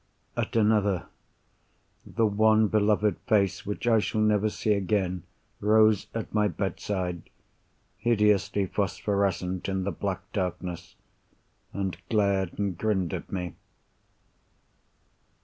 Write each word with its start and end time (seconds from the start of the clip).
At 0.35 0.55
another, 0.55 1.05
the 2.07 2.25
one 2.25 2.69
beloved 2.69 3.17
face 3.27 3.67
which 3.67 3.85
I 3.85 3.99
shall 3.99 4.21
never 4.21 4.49
see 4.49 4.73
again, 4.73 5.21
rose 5.59 6.07
at 6.15 6.33
my 6.33 6.47
bedside, 6.47 7.29
hideously 7.99 8.65
phosphorescent 8.65 9.69
in 9.69 9.83
the 9.83 9.91
black 9.91 10.23
darkness, 10.33 10.95
and 11.71 11.95
glared 12.09 12.57
and 12.57 12.75
grinned 12.75 13.13
at 13.13 13.31
me. 13.31 13.53